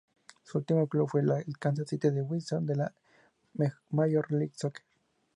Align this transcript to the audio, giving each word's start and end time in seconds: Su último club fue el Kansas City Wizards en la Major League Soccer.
Su 0.41 0.57
último 0.57 0.87
club 0.87 1.07
fue 1.07 1.21
el 1.21 1.59
Kansas 1.59 1.87
City 1.89 2.07
Wizards 2.09 2.67
en 2.71 2.77
la 2.79 2.91
Major 3.91 4.31
League 4.31 4.53
Soccer. 4.55 4.83